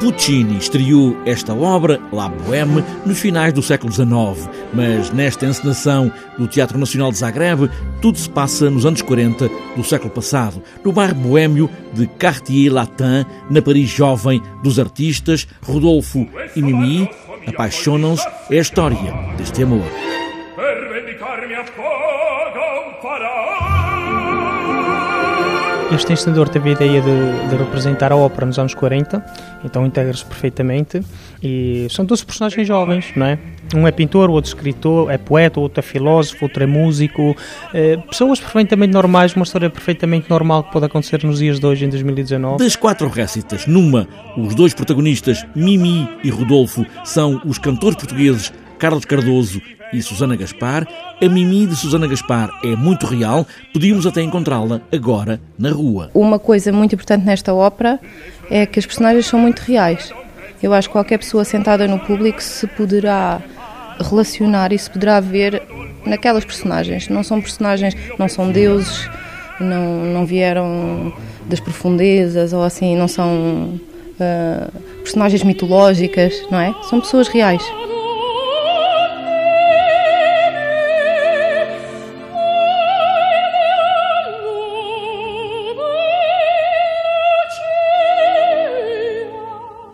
Puccini 0.00 0.56
estreou 0.56 1.16
esta 1.24 1.54
obra, 1.54 2.00
La 2.12 2.28
Bohème, 2.28 2.82
nos 3.06 3.18
finais 3.18 3.52
do 3.52 3.62
século 3.62 3.92
XIX, 3.92 4.48
mas 4.72 5.10
nesta 5.12 5.46
encenação 5.46 6.10
do 6.38 6.48
Teatro 6.48 6.78
Nacional 6.78 7.12
de 7.12 7.18
Zagreb, 7.18 7.70
tudo 8.02 8.18
se 8.18 8.28
passa 8.28 8.68
nos 8.68 8.84
anos 8.84 9.02
40 9.02 9.48
do 9.76 9.84
século 9.84 10.10
passado, 10.10 10.62
no 10.84 10.90
bairro 10.92 11.14
boêmio 11.14 11.70
de 11.92 12.06
Cartier-Latin, 12.06 13.24
na 13.48 13.62
Paris 13.62 13.88
jovem 13.88 14.42
dos 14.62 14.78
artistas 14.78 15.46
Rodolfo 15.62 16.26
e 16.56 16.62
Mimi, 16.62 17.08
apaixonam-se, 17.46 18.26
é 18.50 18.58
a 18.58 18.62
história 18.62 19.12
deste 19.36 19.62
amor. 19.62 19.84
Este 25.92 26.12
encenador 26.12 26.48
teve 26.48 26.70
a 26.70 26.72
ideia 26.72 27.02
de, 27.02 27.48
de, 27.48 27.56
representar 27.56 28.12
a 28.12 28.16
ópera 28.16 28.46
nos 28.46 28.58
anos 28.60 28.74
40, 28.74 29.24
então 29.64 29.84
integra-se 29.84 30.24
perfeitamente. 30.24 31.02
E 31.42 31.88
são 31.90 32.06
todos 32.06 32.22
personagens 32.22 32.66
jovens, 32.66 33.06
não 33.16 33.26
é? 33.26 33.38
Um 33.74 33.88
é 33.88 33.90
pintor, 33.90 34.30
outro 34.30 34.48
escritor, 34.48 35.10
é 35.10 35.18
poeta, 35.18 35.58
outro 35.58 35.80
é 35.80 35.82
filósofo, 35.82 36.44
outro 36.44 36.62
é 36.62 36.66
músico. 36.66 37.36
É, 37.74 37.96
pessoas 37.96 38.38
perfeitamente 38.38 38.92
normais, 38.92 39.34
uma 39.34 39.42
história 39.42 39.68
perfeitamente 39.68 40.30
normal 40.30 40.62
que 40.62 40.72
pode 40.72 40.86
acontecer 40.86 41.24
nos 41.24 41.40
dias 41.40 41.58
de 41.58 41.66
hoje, 41.66 41.84
em 41.84 41.88
2019. 41.88 42.58
Das 42.58 42.76
quatro 42.76 43.08
récitas, 43.08 43.66
numa, 43.66 44.06
os 44.36 44.54
dois 44.54 44.72
protagonistas, 44.72 45.44
Mimi 45.56 46.08
e 46.22 46.30
Rodolfo, 46.30 46.86
são 47.04 47.42
os 47.44 47.58
cantores 47.58 47.96
portugueses 47.96 48.52
Carlos 48.80 49.04
Cardoso 49.04 49.60
e 49.92 50.00
Susana 50.00 50.34
Gaspar. 50.34 50.88
A 51.22 51.28
Mimi 51.28 51.66
de 51.66 51.76
Susana 51.76 52.08
Gaspar 52.08 52.50
é 52.64 52.74
muito 52.74 53.06
real, 53.06 53.46
podíamos 53.74 54.06
até 54.06 54.22
encontrá-la 54.22 54.80
agora 54.90 55.38
na 55.58 55.70
rua. 55.70 56.10
Uma 56.14 56.38
coisa 56.38 56.72
muito 56.72 56.94
importante 56.94 57.26
nesta 57.26 57.52
ópera 57.52 58.00
é 58.50 58.64
que 58.64 58.78
as 58.78 58.86
personagens 58.86 59.26
são 59.26 59.38
muito 59.38 59.60
reais. 59.60 60.12
Eu 60.62 60.72
acho 60.72 60.88
que 60.88 60.92
qualquer 60.92 61.18
pessoa 61.18 61.44
sentada 61.44 61.86
no 61.86 61.98
público 61.98 62.42
se 62.42 62.66
poderá 62.66 63.42
relacionar 63.98 64.72
e 64.72 64.78
se 64.78 64.90
poderá 64.90 65.20
ver 65.20 65.62
naquelas 66.06 66.44
personagens. 66.44 67.08
Não 67.08 67.22
são 67.22 67.38
personagens, 67.38 67.94
não 68.18 68.28
são 68.28 68.50
deuses, 68.50 69.10
não, 69.60 70.06
não 70.06 70.24
vieram 70.24 71.12
das 71.46 71.60
profundezas 71.60 72.54
ou 72.54 72.62
assim, 72.62 72.96
não 72.96 73.08
são 73.08 73.78
uh, 74.18 74.72
personagens 75.02 75.42
mitológicas, 75.42 76.34
não 76.50 76.58
é? 76.58 76.74
São 76.88 76.98
pessoas 76.98 77.28
reais. 77.28 77.62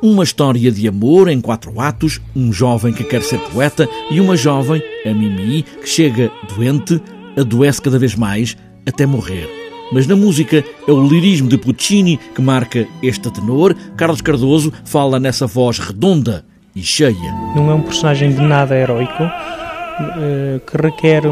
Uma 0.00 0.22
história 0.22 0.70
de 0.70 0.86
amor 0.86 1.28
em 1.28 1.40
quatro 1.40 1.80
atos, 1.80 2.20
um 2.34 2.52
jovem 2.52 2.92
que 2.92 3.02
quer 3.02 3.20
ser 3.20 3.38
poeta 3.50 3.88
e 4.08 4.20
uma 4.20 4.36
jovem, 4.36 4.80
a 5.04 5.12
Mimi, 5.12 5.64
que 5.64 5.88
chega 5.88 6.30
doente, 6.54 7.02
adoece 7.36 7.82
cada 7.82 7.98
vez 7.98 8.14
mais, 8.14 8.56
até 8.86 9.04
morrer. 9.04 9.48
Mas 9.92 10.06
na 10.06 10.14
música 10.14 10.64
é 10.86 10.92
o 10.92 11.04
lirismo 11.04 11.48
de 11.48 11.58
Puccini 11.58 12.16
que 12.32 12.40
marca 12.40 12.86
este 13.02 13.28
tenor. 13.32 13.74
Carlos 13.96 14.20
Cardoso 14.20 14.72
fala 14.84 15.18
nessa 15.18 15.48
voz 15.48 15.80
redonda 15.80 16.44
e 16.76 16.82
cheia. 16.82 17.32
Não 17.56 17.68
é 17.68 17.74
um 17.74 17.82
personagem 17.82 18.30
de 18.30 18.40
nada 18.40 18.76
heróico, 18.76 19.24
eh, 19.24 20.60
que 20.64 20.76
requer, 20.80 21.24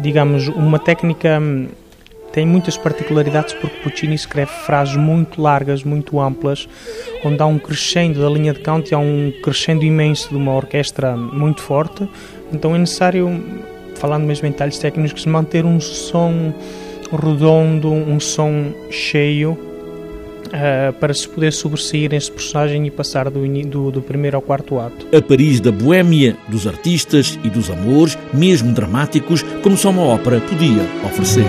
digamos, 0.00 0.48
uma 0.48 0.78
técnica 0.78 1.38
hum, 1.38 1.66
tem 2.32 2.46
muitas 2.46 2.76
particularidades 2.76 3.54
porque 3.54 3.76
Puccini 3.82 4.14
escreve 4.14 4.50
frases 4.64 4.96
muito 4.96 5.42
largas, 5.42 5.82
muito 5.82 6.20
amplas, 6.20 6.68
onde 7.24 7.42
há 7.42 7.46
um 7.46 7.58
crescendo 7.58 8.20
da 8.20 8.28
linha 8.28 8.52
de 8.52 8.60
canto 8.60 8.90
e 8.90 8.94
há 8.94 8.98
um 8.98 9.32
crescendo 9.42 9.84
imenso 9.84 10.28
de 10.28 10.36
uma 10.36 10.54
orquestra 10.54 11.16
muito 11.16 11.60
forte. 11.60 12.08
Então 12.52 12.74
é 12.74 12.78
necessário, 12.78 13.42
falando 13.96 14.24
mesmo 14.24 14.46
em 14.46 14.50
detalhes 14.50 14.78
técnicos, 14.78 15.26
manter 15.26 15.64
um 15.64 15.80
som 15.80 16.52
redondo, 17.10 17.90
um 17.90 18.20
som 18.20 18.72
cheio, 18.90 19.58
Uh, 20.50 20.92
para 20.94 21.14
se 21.14 21.28
poder 21.28 21.52
sobressair 21.52 22.12
esse 22.12 22.28
personagem 22.28 22.84
e 22.84 22.90
passar 22.90 23.30
do, 23.30 23.46
do, 23.46 23.90
do, 23.92 24.02
primeiro 24.02 24.36
ao 24.36 24.42
quarto 24.42 24.80
ato. 24.80 25.06
A 25.16 25.22
Paris 25.22 25.60
da 25.60 25.70
Boêmia, 25.70 26.36
dos 26.48 26.66
artistas 26.66 27.38
e 27.44 27.48
dos 27.48 27.70
amores, 27.70 28.18
mesmo 28.34 28.72
dramáticos, 28.72 29.44
como 29.62 29.76
só 29.76 29.90
uma 29.90 30.02
ópera 30.02 30.40
podia 30.40 30.82
oferecer. 31.06 31.46